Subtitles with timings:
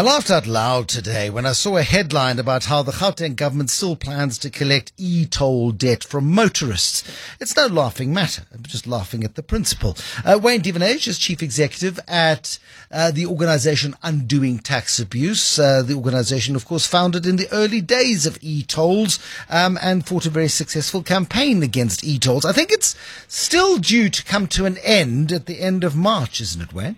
[0.00, 3.68] I laughed out loud today when I saw a headline about how the Gauteng government
[3.68, 7.04] still plans to collect e-toll debt from motorists.
[7.38, 8.44] It's no laughing matter.
[8.50, 9.98] I'm just laughing at the principle.
[10.24, 12.58] Uh, Wayne Duvenage is chief executive at
[12.90, 15.58] uh, the organization Undoing Tax Abuse.
[15.58, 19.18] Uh, the organization, of course, founded in the early days of e-tolls
[19.50, 22.46] um, and fought a very successful campaign against e-tolls.
[22.46, 22.96] I think it's
[23.28, 26.96] still due to come to an end at the end of March, isn't it, Wayne?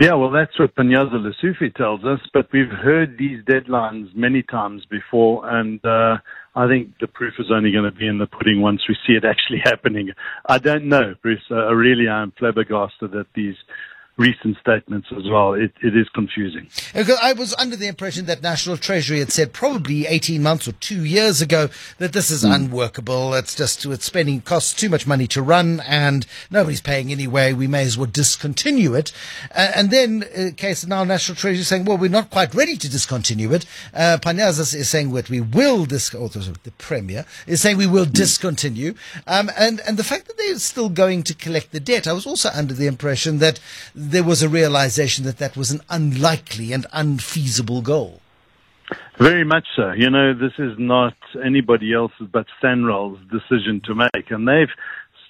[0.00, 4.84] Yeah, well, that's what Panyaza Lesufi tells us, but we've heard these deadlines many times
[4.90, 6.16] before, and uh,
[6.56, 9.12] I think the proof is only going to be in the pudding once we see
[9.12, 10.10] it actually happening.
[10.46, 11.44] I don't know, Bruce.
[11.48, 13.54] Uh, really, I'm flabbergasted at these
[14.16, 15.54] recent statements as well.
[15.54, 16.68] It, it is confusing.
[16.94, 20.72] Because I was under the impression that National Treasury had said probably 18 months or
[20.72, 21.68] two years ago
[21.98, 22.54] that this is mm.
[22.54, 23.34] unworkable.
[23.34, 27.52] It's just, it's spending, costs too much money to run and nobody's paying anyway.
[27.52, 29.12] We may as well discontinue it.
[29.54, 32.76] Uh, and then, uh, case now National Treasury is saying, well, we're not quite ready
[32.76, 33.66] to discontinue it.
[33.92, 38.12] Uh, is saying that we will dis, or the Premier is saying we will mm.
[38.12, 38.94] discontinue.
[39.26, 42.26] Um, and, and the fact that they're still going to collect the debt, I was
[42.26, 43.58] also under the impression that
[44.10, 48.20] there was a realization that that was an unlikely and unfeasible goal.
[49.18, 49.92] Very much so.
[49.92, 54.30] You know, this is not anybody else's but SANRAL's decision to make.
[54.30, 54.68] And they've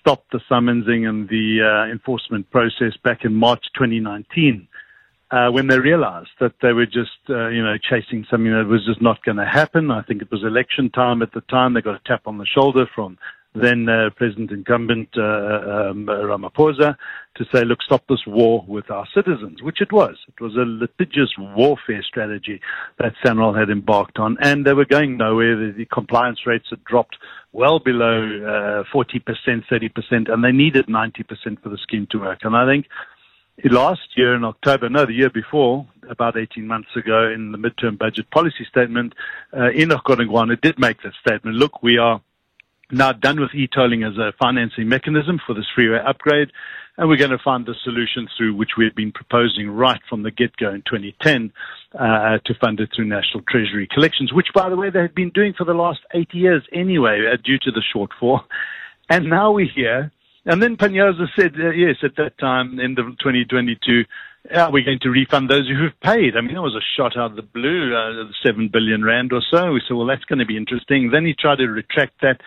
[0.00, 4.68] stopped the summonsing and the uh, enforcement process back in March 2019
[5.30, 8.84] uh, when they realized that they were just, uh, you know, chasing something that was
[8.86, 9.90] just not going to happen.
[9.90, 11.74] I think it was election time at the time.
[11.74, 13.18] They got a tap on the shoulder from
[13.54, 16.96] then uh, President incumbent uh, um, Ramaphosa
[17.36, 20.16] to say, look, stop this war with our citizens, which it was.
[20.28, 22.60] It was a litigious warfare strategy
[22.98, 25.56] that SANRAL had embarked on, and they were going nowhere.
[25.56, 27.16] The, the compliance rates had dropped
[27.52, 29.22] well below uh, 40%,
[29.70, 32.40] 30%, and they needed 90% for the scheme to work.
[32.42, 32.86] And I think
[33.62, 37.98] last year in October, no, the year before, about 18 months ago in the midterm
[37.98, 39.14] budget policy statement,
[39.56, 41.56] uh, Enoch Godongwana did make that statement.
[41.56, 42.20] Look, we are
[42.96, 46.50] now done with e-tolling as a financing mechanism for this freeway upgrade,
[46.96, 50.22] and we're going to find the solution through which we had been proposing right from
[50.22, 51.52] the get-go in 2010
[51.98, 55.30] uh, to fund it through National Treasury collections, which, by the way, they had been
[55.30, 58.40] doing for the last 80 years anyway, uh, due to the shortfall.
[59.10, 60.10] And now we're here.
[60.46, 64.04] And then Panyaza said, uh, yes, at that time, end of 2022,
[64.54, 66.36] are we going to refund those who've paid?
[66.36, 69.42] I mean, that was a shot out of the blue, uh, 7 billion rand or
[69.50, 69.72] so.
[69.72, 71.10] We said, well, that's going to be interesting.
[71.10, 72.40] Then he tried to retract that.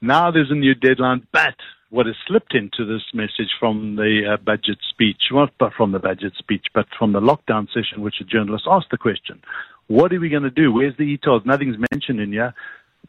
[0.00, 1.54] Now there's a new deadline, but
[1.90, 6.34] what has slipped into this message from the uh, budget speech, not from the budget
[6.38, 9.40] speech, but from the lockdown session, which a journalist asked the question,
[9.86, 10.70] what are we going to do?
[10.70, 11.42] Where's the e-tolls?
[11.46, 12.54] Nothing's mentioned in here.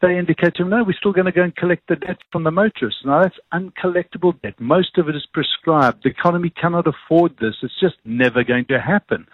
[0.00, 2.44] They indicate to him, no, we're still going to go and collect the debt from
[2.44, 3.02] the motorists.
[3.04, 4.58] Now, that's uncollectible debt.
[4.58, 6.02] Most of it is prescribed.
[6.02, 7.56] The economy cannot afford this.
[7.62, 9.26] It's just never going to happen.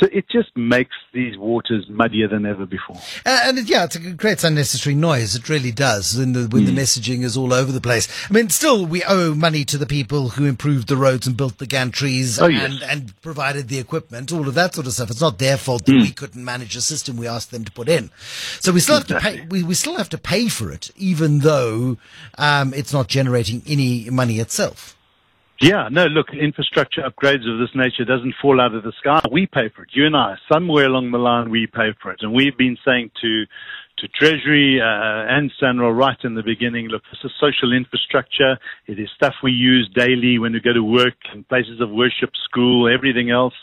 [0.00, 2.96] So it just makes these waters muddier than ever before.
[3.26, 5.36] Uh, and it, yeah, it creates unnecessary noise.
[5.36, 6.66] It really does when, the, when mm.
[6.66, 8.08] the messaging is all over the place.
[8.28, 11.58] I mean, still, we owe money to the people who improved the roads and built
[11.58, 12.82] the gantries oh, and, yes.
[12.90, 15.10] and provided the equipment, all of that sort of stuff.
[15.10, 16.02] It's not their fault that mm.
[16.02, 18.10] we couldn't manage a system we asked them to put in.
[18.60, 19.14] So we still exactly.
[19.30, 19.46] have to pay.
[19.48, 21.98] We, we still have to pay for it, even though
[22.38, 24.96] um, it's not generating any money itself.
[25.60, 29.20] Yeah, no, look, infrastructure upgrades of this nature doesn't fall out of the sky.
[29.30, 29.90] We pay for it.
[29.92, 32.18] You and I, somewhere along the line, we pay for it.
[32.22, 33.44] And we've been saying to,
[33.98, 38.58] to Treasury uh, and SANRAL right in the beginning, look, this is social infrastructure.
[38.88, 42.30] It is stuff we use daily when we go to work and places of worship,
[42.44, 43.54] school, everything else.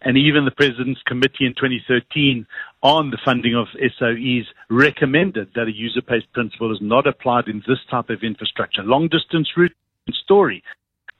[0.00, 2.46] And even the President's Committee in 2013
[2.82, 7.78] on the funding of SOEs recommended that a user-based principle is not applied in this
[7.90, 8.82] type of infrastructure.
[8.82, 9.72] Long distance route
[10.12, 10.62] story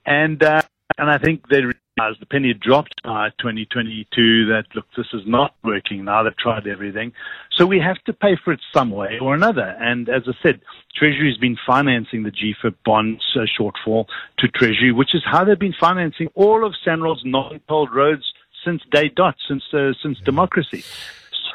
[0.07, 0.63] and uh,
[0.99, 5.55] and I think they realized the penny dropped by 2022 that look, this is not
[5.65, 6.23] working now.
[6.23, 7.13] They've tried everything,
[7.57, 9.77] so we have to pay for it some way or another.
[9.81, 10.61] And as I said,
[10.97, 14.07] Treasury has been financing the GFIP bonds uh, shortfall
[14.39, 18.25] to Treasury, which is how they've been financing all of SANRAL's non-tolled roads
[18.65, 20.85] since day dot, since uh, since democracy.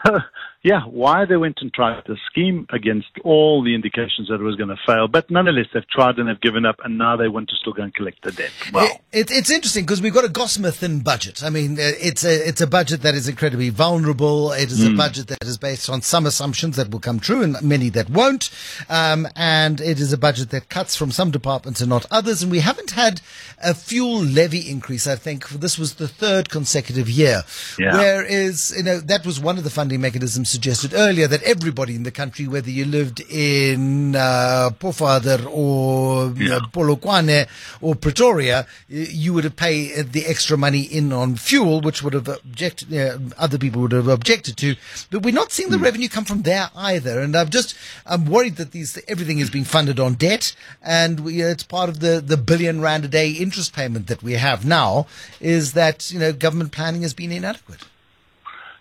[0.05, 0.17] So
[0.61, 4.57] yeah, why they went and tried the scheme against all the indications that it was
[4.57, 5.07] going to fail.
[5.07, 7.83] But nonetheless, they've tried and they've given up, and now they want to still go
[7.83, 8.51] and collect the debt.
[8.73, 11.41] Well, it, it's interesting because we've got a gossamer thin budget.
[11.43, 14.51] I mean, uh, it's a it's a budget that is incredibly vulnerable.
[14.51, 14.87] It is mm.
[14.87, 14.97] a hmm.
[14.97, 18.49] budget that is based on some assumptions that will come true and many that won't.
[18.89, 22.43] Um, and it is a budget that cuts from some departments and not others.
[22.43, 23.21] And we haven't had
[23.63, 25.07] a fuel levy increase.
[25.07, 27.43] I think this was the third consecutive year.
[27.77, 27.93] Yeah.
[27.93, 32.03] Whereas you know that was one of the funding mechanisms suggested earlier that everybody in
[32.03, 36.55] the country, whether you lived in uh, Pofadder or Yeah.
[36.57, 37.47] uh, Polokwane
[37.81, 42.27] or Pretoria, you would have paid the extra money in on fuel, which would have
[42.27, 44.75] objected, uh, other people would have objected to.
[45.11, 47.19] But we're not seeing the revenue come from there either.
[47.21, 47.75] And I'm just,
[48.05, 51.89] I'm worried that these, everything is being funded on debt and we, uh, it's part
[51.89, 55.07] of the, the billion rand a day interest payment that we have now
[55.39, 57.81] is that, you know, government planning has been inadequate.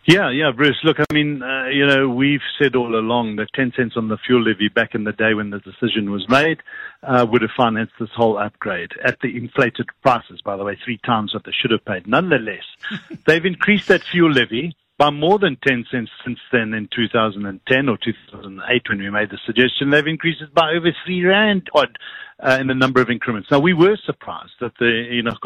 [0.08, 0.78] Yeah, yeah, Bruce.
[0.84, 4.16] Look, I mean, uh, you know, we've said all along that 10 cents on the
[4.16, 6.62] fuel levy back in the day when the decision was made
[7.02, 10.98] uh, would have financed this whole upgrade at the inflated prices, by the way, three
[11.04, 12.06] times what they should have paid.
[12.06, 12.64] Nonetheless,
[13.26, 17.98] they've increased that fuel levy by more than 10 cents since then in 2010 or
[18.02, 19.90] 2008 when we made the suggestion.
[19.90, 21.98] They've increased it by over three rand odd
[22.40, 23.48] uh, in the number of increments.
[23.50, 25.42] Now, we were surprised that the Enoch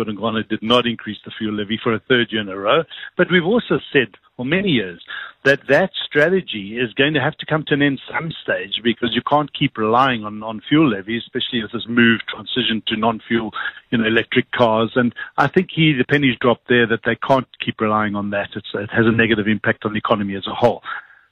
[0.49, 2.83] did not increase the fuel levy for a third year in a row,
[3.17, 5.03] but we've also said for many years
[5.45, 9.11] that that strategy is going to have to come to an end some stage because
[9.15, 13.51] you can't keep relying on, on fuel levy, especially as this move transition to non-fuel,
[13.91, 14.93] you know, electric cars.
[14.95, 18.51] And I think he, the pennies dropped there that they can't keep relying on that.
[18.55, 20.83] It's, it has a negative impact on the economy as a whole.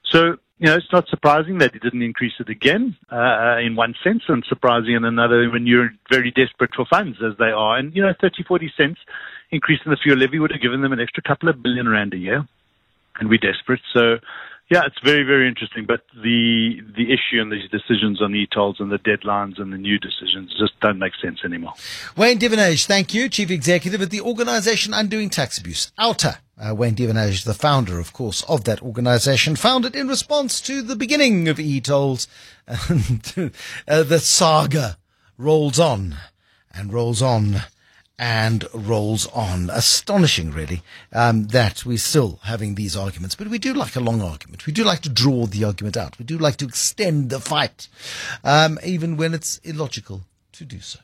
[0.04, 3.94] So, you know, it's not surprising that he didn't increase it again, uh, in one
[4.04, 7.78] sense, and surprising in another when you're very desperate for funds as they are.
[7.78, 9.00] And, you know, 30, 40 cents
[9.50, 12.12] increase in the fuel levy would have given them an extra couple of billion rand
[12.12, 12.46] a year.
[13.18, 13.80] And we're desperate.
[13.94, 14.18] So,
[14.70, 15.86] yeah, it's very, very interesting.
[15.86, 19.98] But the the issue and these decisions on e-tolls and the deadlines and the new
[19.98, 21.72] decisions just don't make sense anymore.
[22.16, 26.38] Wayne Duvenage, thank you, Chief Executive at the organization Undoing Tax Abuse, OUTA.
[26.60, 30.96] Uh, Wayne Duvenage, the founder, of course, of that organization, founded in response to the
[30.96, 32.28] beginning of e-tolls.
[32.88, 33.52] And
[33.88, 34.98] uh, the saga
[35.36, 36.16] rolls on
[36.72, 37.62] and rolls on
[38.18, 39.70] and rolls on.
[39.70, 43.34] Astonishing, really, um, that we're still having these arguments.
[43.34, 44.66] But we do like a long argument.
[44.66, 46.18] We do like to draw the argument out.
[46.18, 47.88] We do like to extend the fight,
[48.44, 50.22] um, even when it's illogical
[50.52, 51.00] to do so.